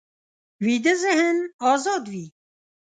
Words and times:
ویده 0.63 0.93
ذهن 1.03 1.37
ازاد 1.71 2.03
وي 2.11 2.25